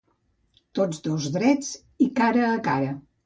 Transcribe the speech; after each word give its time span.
Tots 0.79 1.01
dos 1.07 1.27
drets 1.35 1.69
i 2.05 2.09
cara 2.23 2.47
a 2.55 2.59
cara 2.71 2.89